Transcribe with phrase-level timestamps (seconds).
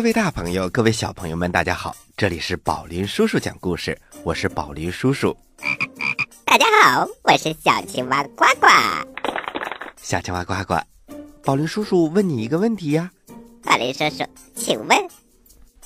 [0.00, 1.94] 各位大朋友，各位小朋友们，大家好！
[2.16, 5.36] 这里是宝林叔叔讲故事，我是宝林叔叔。
[6.46, 8.66] 大家好，我是小青蛙呱呱。
[9.98, 10.80] 小青蛙呱呱，
[11.44, 13.10] 宝林叔叔问你一个问题呀。
[13.62, 14.98] 宝林叔叔，请问，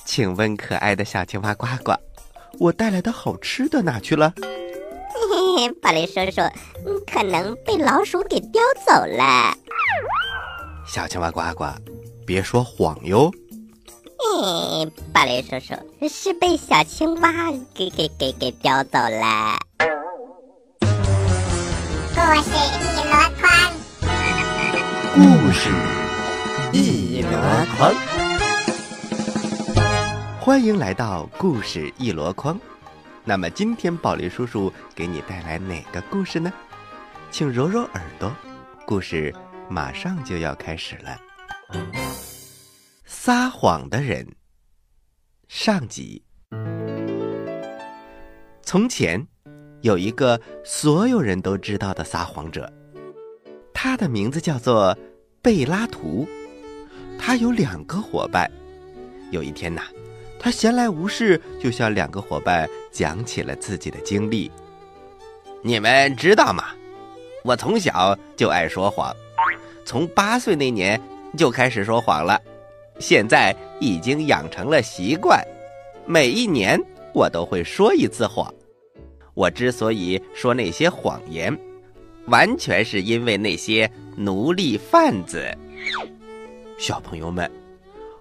[0.05, 1.91] 请问可爱的小青蛙呱呱，
[2.57, 4.33] 我带来的好吃的哪去了？
[4.37, 6.41] 嘿嘿，宝林叔叔，
[7.05, 9.53] 可能被老鼠给叼走了。
[10.87, 11.65] 小青蛙呱呱，
[12.25, 13.29] 别说谎哟。
[14.17, 15.75] 嘿，宝林叔叔
[16.07, 17.31] 是被小青蛙
[17.73, 19.57] 给给给给叼走了。
[22.13, 22.49] 故事
[22.81, 23.51] 一箩筐，
[25.13, 25.69] 故事
[26.71, 27.29] 一箩
[27.77, 27.93] 筐，
[30.39, 32.59] 欢迎来到故事一箩筐。
[33.23, 36.51] 那么今天宝林叔叔给你带来哪个故事呢？
[37.31, 38.31] 请揉揉耳朵，
[38.85, 39.33] 故事
[39.67, 41.17] 马上就要开始了。
[43.25, 44.23] 撒谎的人，
[45.47, 46.21] 上集。
[48.61, 49.25] 从前，
[49.81, 52.71] 有一个所有人都知道的撒谎者，
[53.73, 54.95] 他的名字叫做
[55.41, 56.27] 贝拉图。
[57.17, 58.47] 他有两个伙伴。
[59.31, 59.81] 有一天呐，
[60.39, 64.51] 他闲来无事，就向两个伙伴讲起了自己的经历。
[65.63, 66.65] 你们知道吗？
[67.43, 69.11] 我从小就爱说谎，
[69.83, 71.01] 从八岁那年
[71.35, 72.39] 就开始说谎了。
[72.99, 75.45] 现在已经养成了习惯，
[76.05, 76.81] 每一年
[77.13, 78.53] 我都会说一次谎。
[79.33, 81.57] 我之所以说那些谎言，
[82.27, 85.45] 完全是因为那些奴隶贩子。
[86.79, 87.49] 小朋友们，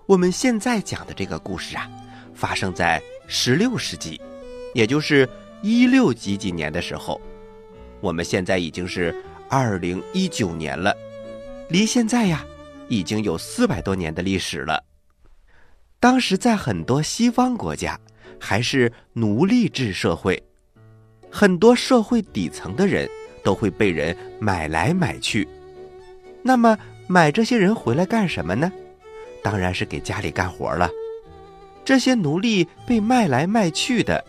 [0.07, 1.89] 我们现在讲的这个故事啊，
[2.35, 4.21] 发生在十六世纪，
[4.75, 5.29] 也就是
[5.63, 7.21] 一六几几年的时候。
[8.01, 9.15] 我们现在已经是
[9.49, 10.95] 二零一九年了，
[11.69, 12.45] 离现在呀。
[12.97, 14.83] 已经有四百多年的历史了。
[16.01, 17.99] 当时在很多西方国家，
[18.39, 20.43] 还是奴隶制社会，
[21.31, 23.09] 很多社会底层的人
[23.43, 25.49] 都会被人买来买去。
[26.43, 28.71] 那么买这些人回来干什么呢？
[29.43, 30.91] 当然是给家里干活了。
[31.85, 34.23] 这些奴隶被卖来卖去的，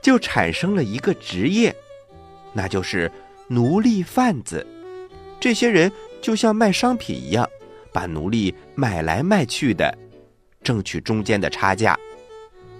[0.00, 1.74] 就产生了一个职业，
[2.52, 3.10] 那就是
[3.48, 4.66] 奴隶贩子。
[5.40, 7.48] 这些人就像卖商品一样。
[7.92, 9.96] 把奴隶买来卖去的，
[10.62, 11.98] 挣取中间的差价。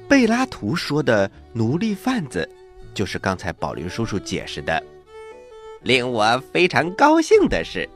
[0.09, 2.49] 贝拉图说的奴隶贩子，
[2.93, 4.83] 就是刚才宝林叔叔解释的。
[5.83, 7.89] 令我非常高兴的是，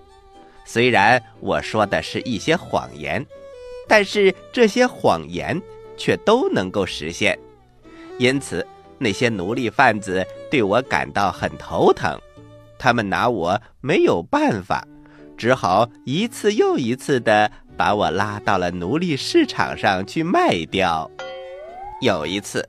[0.65, 3.25] 虽然我说的是一些谎言，
[3.89, 5.61] 但是这些谎言
[5.97, 7.39] 却都能够实现。
[8.19, 12.19] 因此，那些奴隶贩子对我感到很头疼，
[12.79, 14.87] 他们拿我没有办法。
[15.37, 21.11] 只好一次又一次地把我拉到了奴隶市场上去卖掉。
[22.00, 22.67] 有一次，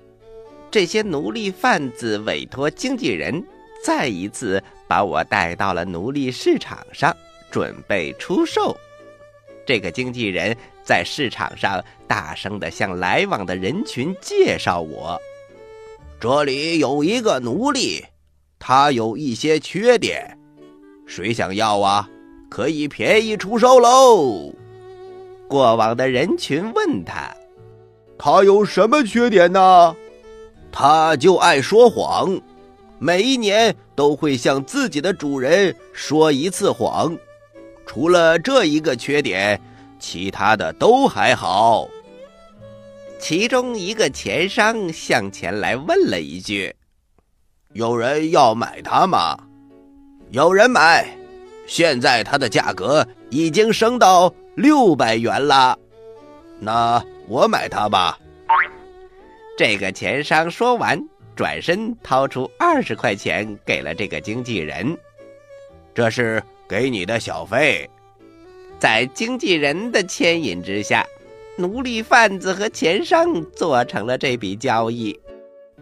[0.72, 3.44] 这些奴隶贩子委托经纪人
[3.84, 7.16] 再一次把我带到了奴隶市场上，
[7.52, 8.76] 准备出售。
[9.66, 15.20] 这个经纪人在市场上大声地向来往的人群介绍我
[16.20, 18.06] ：“这里有一个奴隶，
[18.60, 20.38] 他有一些缺点，
[21.08, 22.10] 谁想要啊？”
[22.50, 24.54] 可以便宜出售喽！
[25.48, 27.30] 过往的人群问他
[28.18, 29.96] ：“他有什么缺点呢？”
[30.72, 32.40] 他就爱说谎，
[33.00, 37.16] 每一年都会向自己的主人说一次谎。
[37.86, 39.60] 除了这一个缺点，
[40.00, 41.88] 其他的都还好。
[43.20, 46.76] 其中一个钱商向前来问了一句
[47.74, 49.38] ：“有人要买它吗？”
[50.32, 51.08] 有人买。
[51.66, 55.78] 现在它的价格已经升到六百元了，
[56.60, 58.20] 那我买它吧。
[59.58, 61.02] 这个钱商说完，
[61.36, 64.96] 转身掏出二十块钱给了这个经纪人，
[65.94, 67.90] 这是给你的小费。
[68.78, 71.06] 在经纪人的牵引之下，
[71.58, 75.20] 奴隶贩子和钱商做成了这笔交易。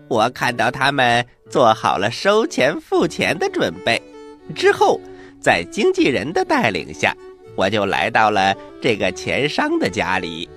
[0.08, 4.02] 我看到他们做好了收钱付钱的准备
[4.56, 5.02] 之后。
[5.44, 7.14] 在经纪人的带领下，
[7.54, 10.48] 我就来到了这个钱商的家里。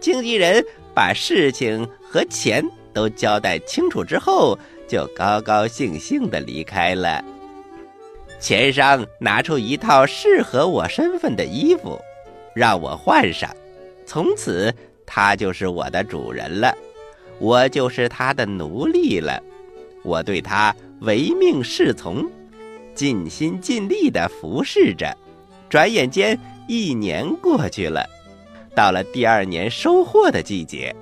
[0.00, 7.22] 经纪人把事情和钱都交代清楚之后，就高高兴兴地离开了。
[8.40, 12.00] 钱商拿出一套适合我身份的衣服，
[12.54, 13.54] 让我换上。
[14.06, 14.74] 从此，
[15.04, 16.74] 他就是我的主人了，
[17.38, 19.38] 我就是他的奴隶了。
[20.02, 22.26] 我对他唯命是从。
[22.94, 25.16] 尽心尽力地服侍着，
[25.68, 26.38] 转眼间
[26.68, 28.08] 一年过去了，
[28.74, 30.94] 到了第二年收获的季节。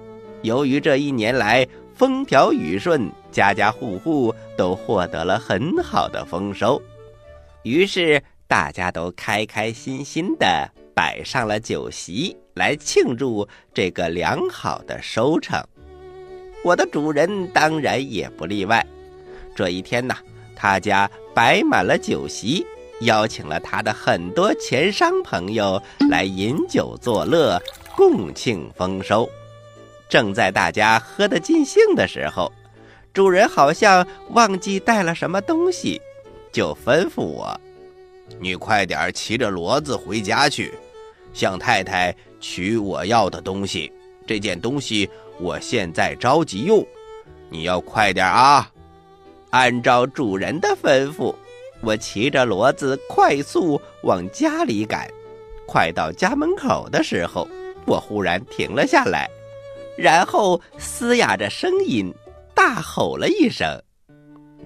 [0.43, 6.81] 由于这一年来风调雨顺，家家户户都获得了很好的丰收，
[7.63, 15.63] 于是大家都开开心心地摆上了酒席来庆祝这个良好的收成。
[16.65, 18.85] 我的主人当然也不例外。
[19.55, 20.15] 这一天呢，
[20.63, 22.65] 他家摆满了酒席，
[23.01, 27.61] 邀请了他的很多钱商朋友来饮酒作乐，
[27.97, 29.29] 共庆丰收。
[30.09, 32.53] 正在大家喝得尽兴的时候，
[33.13, 36.01] 主人好像忘记带了什么东西，
[36.53, 37.61] 就吩咐我
[38.39, 40.73] ：“你快点骑着骡子回家去，
[41.35, 43.93] 向太太取我要的东西。
[44.29, 45.11] 这件东西
[45.41, 46.87] 我现在着急用，
[47.51, 48.71] 你要快点啊！”
[49.53, 51.35] 按照主人的吩咐，
[51.83, 55.07] 我骑着骡子快速往家里赶。
[55.67, 57.47] 快到家门口的时候，
[57.87, 59.29] 我忽然停了下来。
[59.95, 62.11] 然后嘶哑着声音
[62.55, 63.79] 大吼了一声，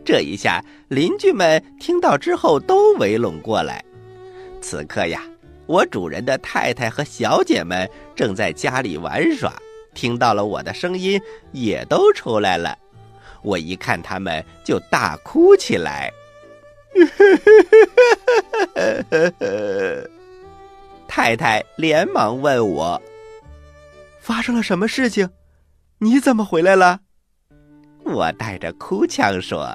[0.05, 3.85] 这一下邻居们听到之后都围拢过来。
[4.61, 5.21] 此刻呀，
[5.67, 9.53] 我主人的太太和小姐们正在家里玩耍，
[9.95, 12.79] 听到了我的声音，也都出来了。
[13.43, 16.13] 我一看他们，就大哭起来。
[21.09, 23.01] 太太连忙问我。
[24.21, 25.31] 发生了什么事情？
[25.99, 27.01] 你怎么回来了？
[28.05, 29.75] 我带着哭腔说：“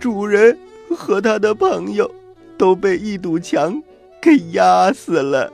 [0.00, 0.58] 主人
[0.96, 2.10] 和他的朋友
[2.58, 3.80] 都被一堵墙
[4.20, 5.52] 给压死了。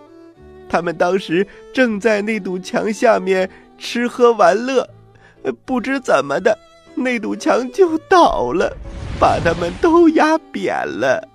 [0.69, 4.89] 他们当时正在那堵墙下面吃喝玩乐，
[5.65, 6.59] 不知怎么的，
[7.03, 8.75] 那堵墙就倒了，
[9.19, 11.27] 把他们都压扁了。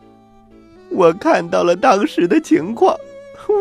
[0.89, 2.95] 我看到了当时的情况，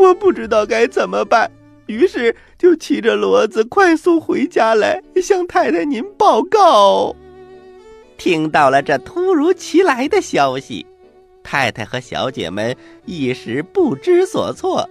[0.00, 1.50] 我不知道该怎么办。”
[1.86, 7.14] 于是就骑着骡子快速回家来，向太太您报告。
[8.18, 10.84] 听到了这突如其来的消息，
[11.44, 12.74] 太太和小姐们
[13.04, 14.88] 一时不知所措。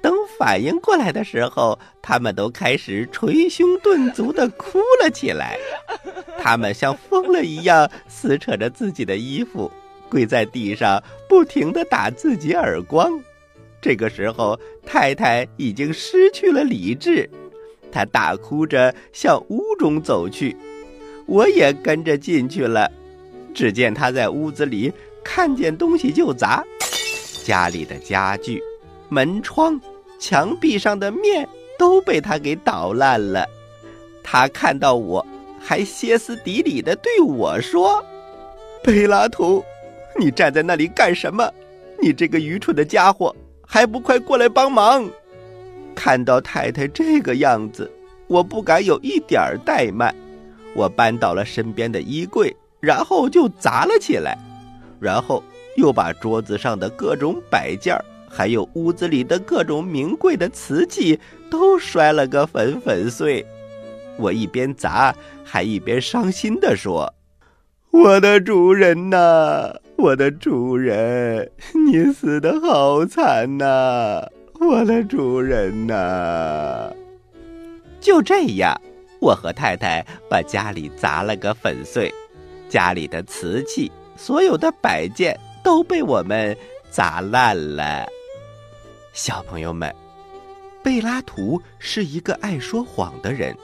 [0.00, 5.58] 等反应过来的时候，他们都开始捶胸顿足的哭了起来。
[6.38, 9.70] 他们像疯了一样撕扯着自己的衣服，
[10.08, 13.20] 跪在地上不停的打自己耳光。
[13.80, 17.28] 这个时候，太太已经失去了理智，
[17.90, 20.56] 她大哭着向屋中走去，
[21.26, 22.90] 我也跟着进去了。
[23.54, 24.92] 只见她在屋子里
[25.24, 26.64] 看见东西就砸，
[27.44, 28.62] 家里的家具、
[29.08, 29.80] 门窗、
[30.18, 31.48] 墙壁上的面
[31.78, 33.46] 都被他给捣烂了。
[34.22, 35.26] 他看到我，
[35.60, 38.04] 还歇斯底里的对我说
[38.82, 39.64] ：“贝拉图，
[40.18, 41.50] 你站在那里干什么？
[42.00, 43.34] 你这个愚蠢的家伙！”
[43.70, 45.06] 还不快过来帮忙！
[45.94, 47.90] 看到太太这个样子，
[48.26, 50.14] 我不敢有一点怠慢。
[50.74, 54.38] 我搬倒了身边的衣柜，然后就砸了起来，
[54.98, 55.44] 然后
[55.76, 61.18] 又把桌子上的各种摆件儿还有屋子里的各种名贵的瓷器
[61.50, 63.44] 都摔了个粉粉碎。
[64.16, 67.14] 我一边砸，还一边伤心地说
[67.90, 74.24] ：“我的主人呐！”我的主人，你死的好惨呐！
[74.60, 76.92] 我的主人呐！
[78.00, 78.80] 就这样，
[79.20, 82.14] 我和太太把家里砸了个粉碎，
[82.68, 86.56] 家里的瓷器、所有的摆件都被我们
[86.90, 88.06] 砸烂了。
[89.12, 89.94] 小朋友们，
[90.82, 93.56] 贝拉图是一个爱说谎的人，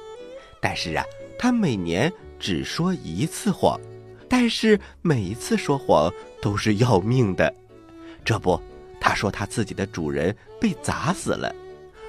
[0.61, 1.05] 但是啊，
[1.39, 3.81] 他每年只说一次谎。
[4.29, 7.55] 但是每一次说谎都是要命的，
[8.25, 8.61] 这不，
[9.01, 11.55] 他说他自己的主人被砸死了，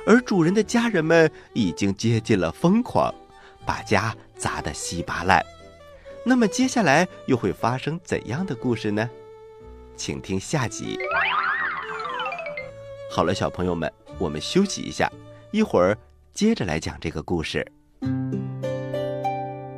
[0.08, 3.13] 而主人的家人们已经接近了疯狂，
[3.63, 5.46] 把家砸得稀巴烂。
[6.24, 9.08] 那么接下来又会发生怎样的故事呢？
[9.96, 10.98] 请听下集。
[13.15, 15.10] 好了，小朋友们，我们休息一下，
[15.51, 15.98] 一会儿
[16.34, 17.65] 接着来讲这个故事。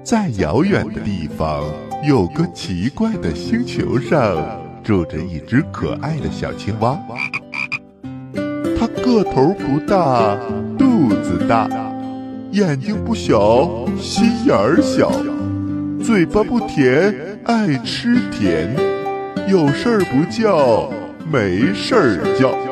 [0.03, 1.63] 在遥远的地方，
[2.03, 6.99] 有个奇怪的星球上，住着一只可爱的小青蛙。
[8.75, 10.35] 它个头不大，
[10.75, 11.69] 肚子大，
[12.53, 15.11] 眼睛不小，心眼儿小，
[16.03, 18.75] 嘴巴不甜，爱吃甜，
[19.47, 20.91] 有事儿不叫，
[21.31, 22.66] 没事儿叫。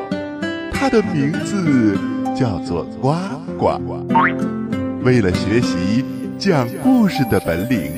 [0.75, 1.97] 它的名字
[2.35, 3.15] 叫做呱
[3.57, 3.79] 呱。
[5.03, 6.03] 为了学习。
[6.37, 7.93] 讲故事的本领，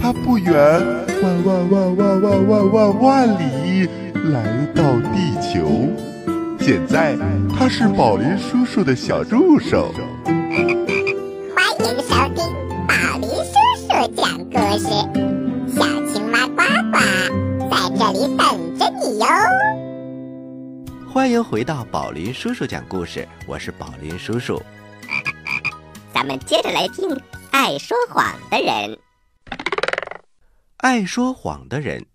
[0.00, 3.88] 他不远万万万万万万万万里
[4.32, 5.88] 来到地球，
[6.60, 7.16] 现在
[7.52, 9.92] 他是宝林叔叔的小助手。
[21.52, 24.58] 回到宝林叔叔讲故事，我是宝林叔叔。
[26.10, 27.06] 咱们接着来听
[27.50, 28.98] 爱说谎的人。
[30.78, 32.06] 爱说谎的人，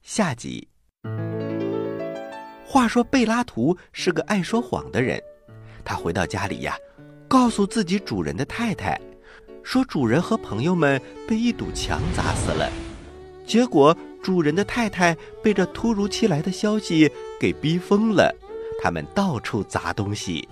[0.00, 0.66] 下集。
[2.64, 5.22] 话说贝拉图是个爱说谎的人，
[5.84, 6.74] 他回到家里呀，
[7.28, 8.98] 告诉自己主人的太太，
[9.62, 10.98] 说主人和朋友们
[11.28, 12.72] 被一堵墙砸死了。
[13.46, 18.34] 结果主人的太太被这突如其来的消息给逼疯了，
[18.80, 20.48] 他们到处砸东西。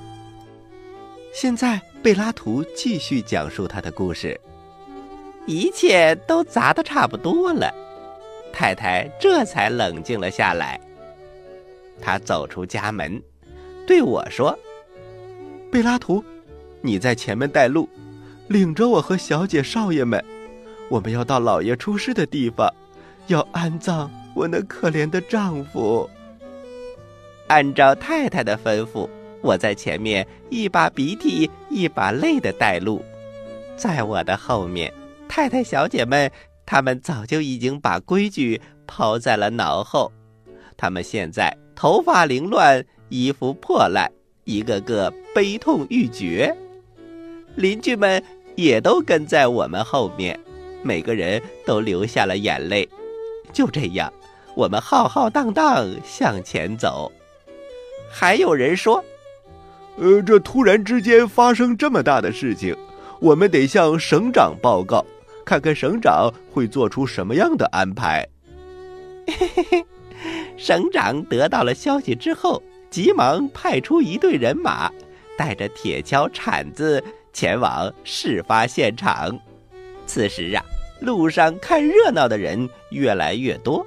[1.33, 4.41] 现在贝拉图继续讲述他的故事，
[5.47, 7.73] 一切都砸得差不多了，
[8.53, 10.81] 太太这才冷静了下来。
[12.01, 13.23] 他走出家门，
[13.87, 14.59] 对我说
[15.71, 16.25] ：“贝拉图，
[16.81, 17.89] 你在前面带路，
[18.49, 20.25] 领着我和小姐、少爷们，
[20.89, 22.73] 我们要到老爷出事的地方，
[23.29, 26.11] 要安葬我那可怜的丈夫。”
[27.51, 29.09] 按照太太的吩咐，
[29.43, 33.05] 我在前面一把鼻涕一把泪的带路，
[33.77, 34.95] 在我的后面，
[35.29, 36.31] 太太、小姐们，
[36.65, 40.13] 他们早就已经把规矩抛在了脑后，
[40.77, 41.55] 他们现在。
[41.75, 44.09] 头发凌乱，衣服破烂，
[44.45, 46.55] 一个个悲痛欲绝。
[47.57, 48.23] 邻居们
[48.55, 50.39] 也都跟在我们后面，
[50.83, 52.89] 每个人都流下了眼泪。
[53.51, 54.13] 就这样，
[54.55, 57.11] 我们浩浩荡荡向前走。
[58.11, 59.03] 还有人说
[59.97, 62.77] ：“呃，这突然之间发生这么大的事情，
[63.21, 65.07] 我们得向省长报告，
[65.45, 68.29] 看看省长会做出什么样的安排。”
[69.27, 69.87] 嘿嘿嘿。
[70.57, 74.91] 省长得到了消息之后，急忙派出一队人马，
[75.39, 77.03] 带着铁锹、铲子
[77.33, 79.39] 前往事发现场。
[80.05, 80.63] 此时啊，
[81.01, 83.87] 路上看热闹的人越来越多，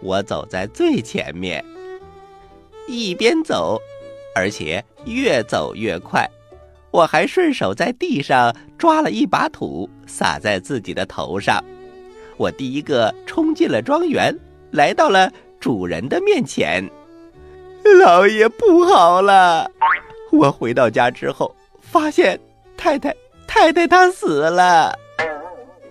[0.00, 1.64] 我走在最前面，
[2.86, 3.80] 一边走，
[4.34, 6.28] 而且越走越快。
[6.90, 11.62] 我还顺手在地上抓了一把土，撒在自己的头上。
[12.36, 14.36] 我第一个冲进了庄园，
[14.70, 15.30] 来到了。
[15.60, 16.86] 主人的面前，
[17.98, 19.70] 老爷不好了！
[20.30, 22.38] 我回到家之后，发现
[22.76, 24.94] 太太太太她死了。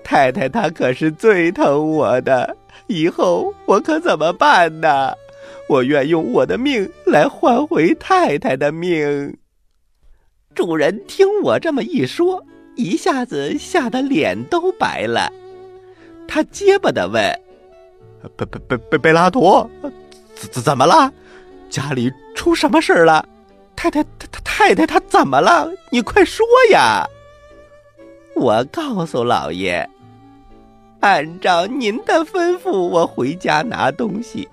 [0.04, 5.12] 太太她可是最疼我的，以后我可怎么办呢？
[5.68, 9.38] 我愿用我的命来换回太太的命。
[10.54, 15.32] 主人听我这么一说，一下子吓得脸都白了，
[16.28, 17.24] 他结巴的问。
[18.38, 19.70] 贝贝贝贝贝拉图，
[20.36, 21.12] 怎怎怎么了？
[21.70, 23.28] 家里出什么事了？
[23.76, 25.70] 太太太太太太她怎么了？
[25.90, 27.06] 你快说呀！
[28.36, 29.90] 我告诉老爷，
[31.00, 34.48] 按照您的吩咐，我回家拿东西，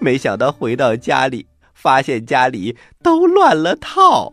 [0.00, 4.32] 没想到回到家里，发现家里都乱了套，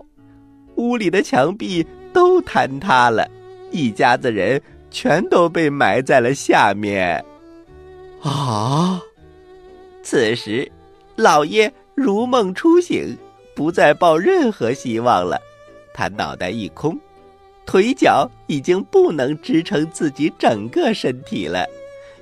[0.76, 3.30] 屋里的墙壁都坍塌了，
[3.72, 7.24] 一家子人全都被埋在了下面。
[8.22, 9.02] 啊！
[10.02, 10.72] 此时，
[11.18, 13.16] 老爷如梦初醒，
[13.54, 15.38] 不再抱任何希望了。
[15.94, 16.98] 他脑袋一空，
[17.66, 21.66] 腿脚已经不能支撑自己整个身体了，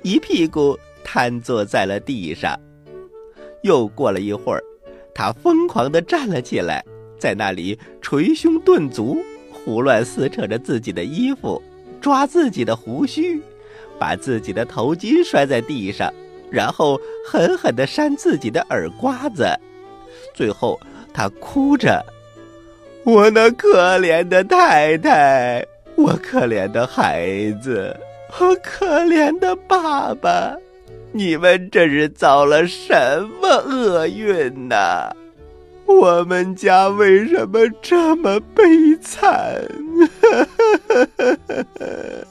[0.02, 2.58] 一屁股瘫坐在了地上。
[3.66, 4.62] 又过了一会儿，
[5.14, 6.82] 他疯狂地站了起来，
[7.18, 9.18] 在那里捶胸顿足，
[9.52, 11.60] 胡乱撕扯着自己的衣服，
[12.00, 13.42] 抓自己的胡须。
[13.98, 16.12] 把自己的头巾摔在地上，
[16.50, 19.48] 然后狠狠地扇自己的耳刮子，
[20.34, 20.78] 最后
[21.14, 22.04] 他哭着
[23.04, 27.96] ：“我那可怜的太太，我可怜的孩子，
[28.38, 30.54] 我可怜的爸爸，
[31.16, 35.10] 你们这是遭了什么厄运呐？
[35.86, 38.62] 我们家为什么这么悲
[39.00, 39.64] 惨？”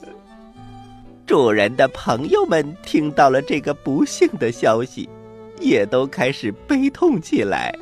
[1.26, 5.08] 主人的朋友们听到了这个不幸的消息，
[5.58, 7.76] 也都开始悲痛起来。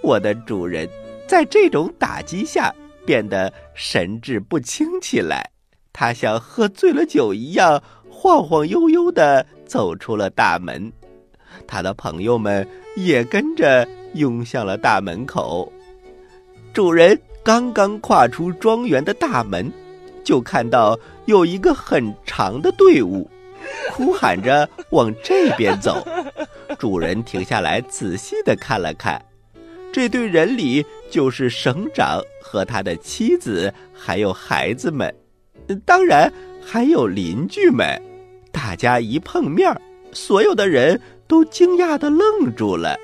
[0.00, 0.88] 我的主人
[1.26, 2.74] 在这种打击下
[3.04, 5.50] 变得神志不清起来，
[5.92, 7.82] 他像喝醉了酒一样
[8.24, 10.90] 晃晃悠悠地走出了大门。
[11.66, 12.66] 他的朋友们
[12.96, 15.70] 也跟着拥向了大门口。
[16.72, 19.70] 主人刚刚跨出庄园的大门。
[20.24, 23.30] 就看到有一个很长的队伍，
[23.92, 26.02] 哭喊着往这边走。
[26.78, 29.22] 主人停下来，仔细的看了看，
[29.92, 35.14] 这队人里就是省长和他的妻子，还有孩子们，
[35.84, 36.32] 当然
[36.64, 37.86] 还有邻居们。
[38.54, 39.76] 大家一碰面，
[40.12, 42.96] 所有的人都惊讶的愣住了。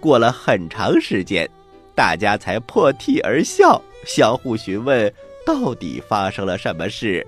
[0.00, 1.48] 过了很长时间，
[1.94, 5.12] 大家才破涕而笑，相互询问
[5.46, 7.24] 到底发生了什么事。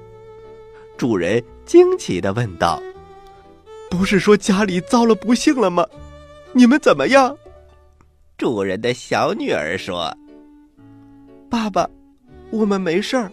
[0.97, 2.83] 主人惊奇的问道
[3.91, 5.87] ：“不是说家里遭了不幸了吗？
[6.53, 7.37] 你们怎么样？”
[8.39, 10.17] 主人的小女儿说
[11.51, 11.89] ：“爸爸，
[12.51, 13.31] 我们没事儿，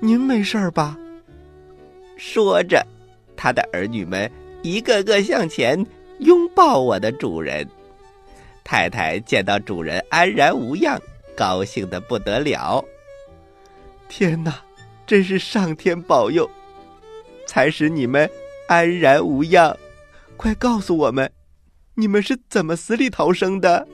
[0.00, 0.98] 您没事儿吧？”
[2.16, 2.84] 说着，
[3.36, 4.30] 他的儿女们
[4.62, 5.84] 一个个向前
[6.18, 7.68] 拥抱我的主人。
[8.62, 10.98] 太太见到主人安然无恙，
[11.36, 12.82] 高兴的不得了。
[14.08, 14.62] 天哪，
[15.06, 16.48] 真是上天保佑，
[17.46, 18.30] 才使你们
[18.68, 19.76] 安然无恙。
[20.36, 21.30] 快告诉我们，
[21.94, 23.86] 你们是怎么死里逃生的？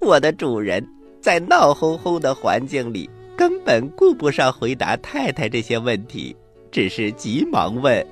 [0.00, 0.86] 我的主人
[1.20, 6.36] 在闹哄哄的环境里，根本顾不上回答太太这些问题，
[6.70, 8.06] 只是急忙问：“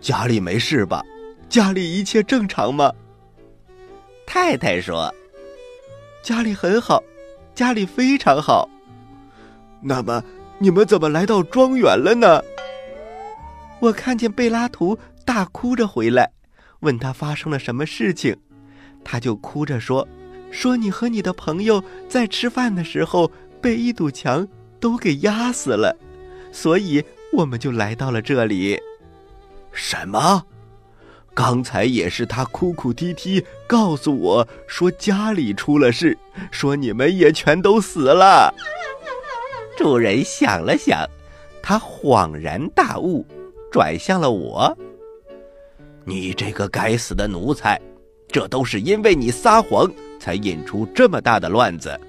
[0.00, 1.04] 家里没事吧？
[1.48, 2.92] 家里一切正常吗？”
[4.26, 5.14] 太太说
[6.22, 7.02] ：“家里很好，
[7.54, 8.68] 家里非常好。”
[9.80, 10.22] 那么
[10.58, 12.42] 你们怎么来到庄园了呢？
[13.78, 16.32] 我看见贝拉图大哭着回来，
[16.80, 18.36] 问他发生了什么事情，
[19.04, 20.06] 他就哭着说。
[20.50, 23.30] 说你和你的朋友在吃饭的时候
[23.60, 24.46] 被一堵墙
[24.80, 25.94] 都给压死了，
[26.50, 28.80] 所以我们就来到了这里。
[29.76, 30.42] 什么？
[31.34, 36.16] 刚才也是他哭哭啼啼告诉我说家里出了事，
[36.50, 38.52] 说你们也全都死了。
[39.76, 41.06] 主人想了想，
[41.62, 43.24] 他恍然大悟，
[43.70, 44.74] 转向了我
[46.04, 47.78] ：“你这个该死的奴才，
[48.28, 52.00] 这都是因为你撒谎。”才引出这么大的乱子，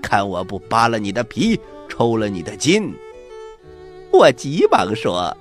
[0.00, 2.94] 看我不扒了你的皮，抽了你的筋！
[4.10, 5.36] 我急忙说：“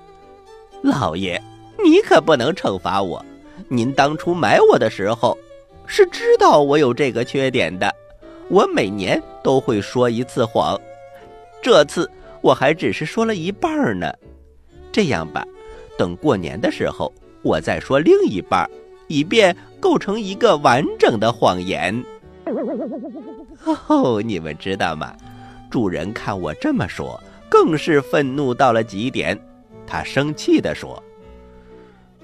[0.83, 1.41] 老爷，
[1.83, 3.23] 你可不能惩罚我。
[3.67, 5.37] 您当初买我的时候，
[5.85, 7.93] 是知道我有这个缺点的。
[8.49, 10.79] 我每年都会说一次谎，
[11.61, 12.09] 这次
[12.41, 14.13] 我还只是说了一半呢。
[14.91, 15.45] 这样吧，
[15.97, 18.69] 等过年的时候，我再说另一半。”
[19.11, 22.05] 以便构成一个完整的谎言。
[23.87, 25.15] 哦，你们知道吗？
[25.67, 29.35] 主人看我这么说，更是愤怒到了极点。
[29.87, 31.01] 他生气地说：“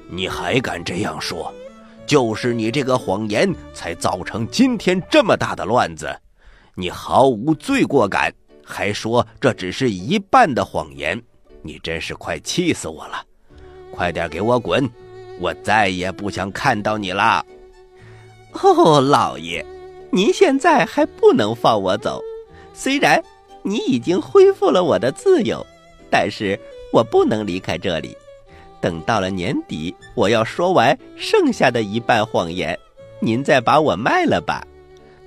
[0.10, 1.54] 你还敢这样说？
[2.06, 6.16] 就是你这个谎言，才造成今天这么大的乱子。
[6.76, 11.22] 你毫无罪过感，还说这只是一半的谎言。
[11.62, 13.24] 你真是快气死我了！
[13.92, 14.90] 快点给我滚！”
[15.38, 17.46] 我再也不想看到你了，
[18.54, 19.66] 哦，老爷，
[20.10, 22.22] 您现在还不能放我走。
[22.74, 23.22] 虽然
[23.62, 25.62] 你已经恢复了我的自由，
[26.10, 26.58] 但是
[26.94, 28.16] 我不能离开这里。
[28.86, 32.78] 等到了年底，我要说完剩下的一半谎言，
[33.20, 34.64] 您再把我卖了吧。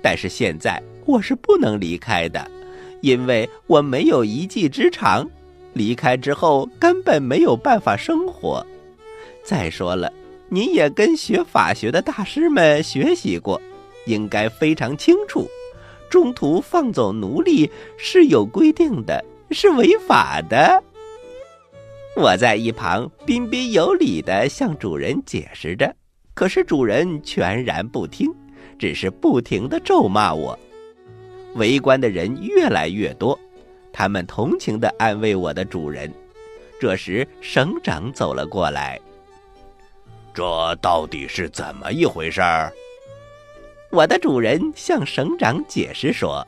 [0.01, 2.49] 但是现在我是不能离开的，
[3.01, 5.29] 因为我没有一技之长，
[5.73, 8.65] 离开之后根本没有办法生活。
[9.43, 10.09] 再说了，
[10.47, 13.61] 您也跟学法学的大师们学习过，
[14.05, 15.45] 应该非常清楚，
[16.09, 20.81] 中途放走奴隶是有规定的，是违法的。
[22.15, 25.95] 我在一旁彬彬有礼地向主人解释着，
[26.33, 28.29] 可是主人全然不听，
[28.77, 30.57] 只是不停地咒骂我。
[31.55, 33.39] 围观的人越来越多，
[33.93, 36.11] 他们同情地安慰我的主人。
[36.79, 38.99] 这时，省长走了过来。
[40.33, 42.71] 这到底是怎么一回事儿？
[43.91, 46.45] 我的主人向省长解释说：“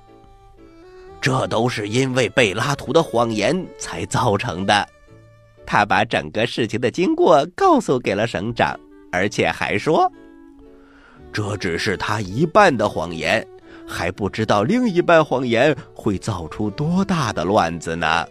[1.21, 4.87] 这都是因为贝拉图的谎言才造成的。”
[5.71, 8.77] 他把整个事情的经过告诉给了省长，
[9.09, 10.11] 而且还说
[11.31, 13.47] ：“这只是他一半的谎言，
[13.87, 18.27] 还不知道另一半谎言会造出多大的乱子呢。”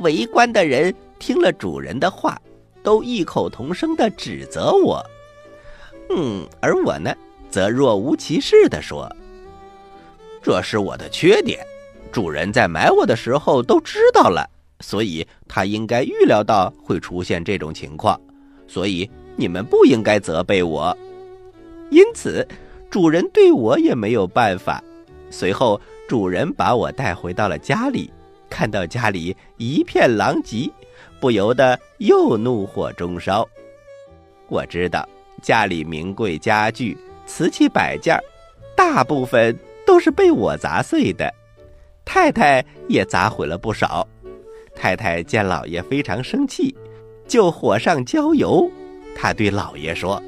[0.00, 2.40] 围观的人听了主人的话。
[2.82, 5.04] 都异口同声的指责我，
[6.08, 7.14] 嗯，而我呢，
[7.50, 9.06] 则若无其事的说
[10.40, 11.62] ：“这是我的缺点，
[12.10, 14.48] 主人在买我的时候都知道了，
[14.80, 18.20] 所以他应该预料到会出现这种情况，
[18.66, 20.96] 所以你们不应该责备我。
[21.90, 22.46] 因此，
[22.90, 24.82] 主人对我也没有办法。
[25.30, 28.10] 随后，主人把我带回到了家里，
[28.48, 30.70] 看到家里一片狼藉。”
[31.20, 33.46] 不由得又怒火中烧。
[34.48, 35.06] 我知道
[35.42, 38.18] 家里名贵家具、瓷器摆件
[38.74, 41.30] 大部分都是被我砸碎的。
[42.06, 44.08] 太太也砸毁了不少。
[44.80, 46.74] 太太见老爷非常生气，
[47.28, 48.66] 就火上浇油。
[49.14, 50.22] 她对老爷说：“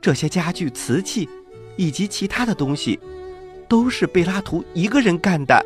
[0.00, 1.28] 这些家具、瓷器
[1.76, 3.00] 以及其他的东西，
[3.68, 5.60] 都是贝拉图一个人干的。”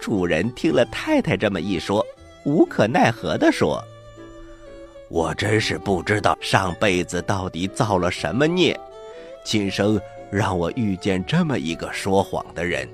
[0.00, 2.02] 主人听了太太这么一说，
[2.46, 3.84] 无可奈何地说
[5.10, 8.74] ：“我真是不知道上辈子到底造了什么孽，
[9.44, 12.88] 今生让我遇见这么一个说谎的人。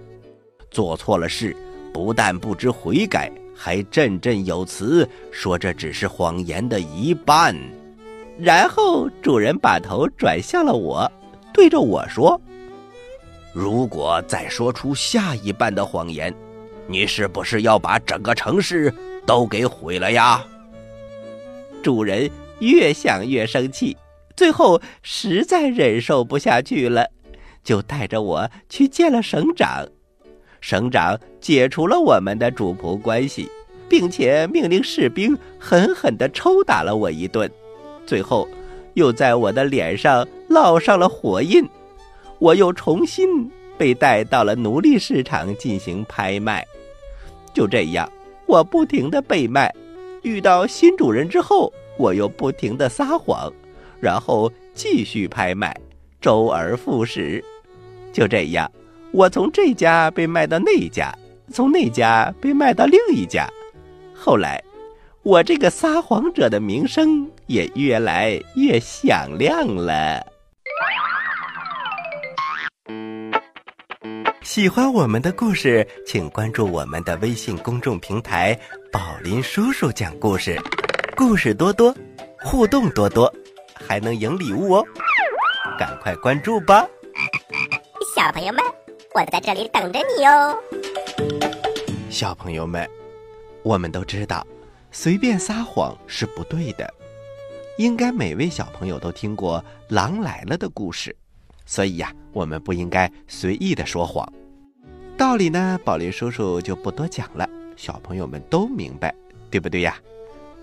[0.68, 1.56] 做错了事，
[1.94, 7.52] 不但不知悔改。”还振振有词说这只是谎言的一半，
[8.38, 11.10] 然后主人把头转向了我，
[11.52, 12.40] 对着我说
[13.52, 16.32] ：“如果再说出下一半的谎言，
[16.86, 18.94] 你是不是要把整个城市
[19.26, 20.46] 都给毁了呀？”
[21.82, 23.96] 主人越想越生气，
[24.36, 27.10] 最后实在忍受不下去了，
[27.64, 29.84] 就带着我去见了省长。
[30.60, 33.48] 省长解除了我们的主仆关系，
[33.88, 37.50] 并且命令士兵狠狠地抽打了我一顿，
[38.06, 38.48] 最后
[38.94, 41.66] 又在我的脸上烙上了火印。
[42.38, 46.66] 我又重新被带到了奴隶市场进行拍卖。
[47.54, 48.10] 就这样，
[48.46, 49.74] 我不停地被卖。
[50.22, 53.52] 遇到新主人之后，我又不停地撒谎，
[54.00, 55.76] 然后继续拍卖，
[56.20, 57.42] 周而复始。
[58.12, 58.70] 就这样。
[59.12, 61.12] 我从这家被卖到那家，
[61.52, 63.48] 从那家被卖到另一家，
[64.14, 64.62] 后来，
[65.22, 70.24] 我这个撒谎者的名声也越来越响亮了。
[74.42, 78.58] 喜欢我们的故事，请关注我们的微信公众平台
[78.92, 80.60] “宝林叔叔讲故事”，
[81.16, 81.94] 故事多多，
[82.40, 83.32] 互动多多，
[83.74, 84.84] 还能赢礼物哦！
[85.78, 86.86] 赶快关注吧，
[88.14, 88.62] 小朋友们。
[89.14, 90.58] 我在这里等着你哟，
[92.10, 92.86] 小朋友们，
[93.62, 94.46] 我们都知道，
[94.92, 96.92] 随便撒谎是不对的。
[97.78, 99.58] 应该每位小朋友都听过
[99.94, 101.16] 《狼来了》的故事，
[101.64, 104.30] 所以呀，我们不应该随意的说谎。
[105.16, 109.14] 道理呢，宝林叔叔就不多讲了，小朋友们都明白，
[109.50, 109.96] 对不对呀？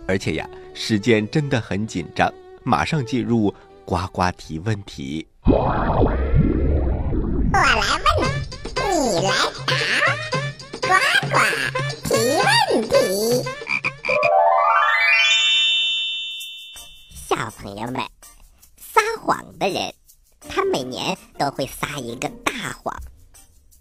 [0.07, 2.31] 而且呀，时间真的很紧张，
[2.63, 3.51] 马上进入
[3.85, 5.25] 呱呱提问题。
[21.45, 22.91] 都会撒一个大谎。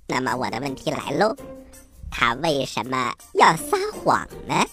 [0.06, 1.34] 那么我的问题来喽，
[2.10, 4.66] 他为什么要撒谎呢？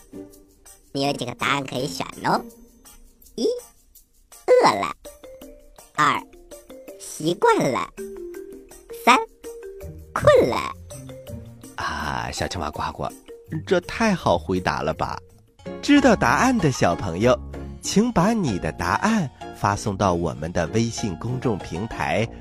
[0.91, 2.43] 你有几个答案可以选哦：
[3.35, 3.47] 一，
[4.45, 4.91] 饿了；
[5.95, 6.21] 二，
[6.99, 7.87] 习惯了。
[9.05, 9.17] 三，
[10.13, 10.57] 困了。
[11.77, 13.07] 啊，小青蛙呱呱，
[13.65, 15.17] 这太好回答了吧？
[15.81, 17.39] 知道答案的小朋友，
[17.81, 22.27] 请把你的答案发送到我们的微信公众平台“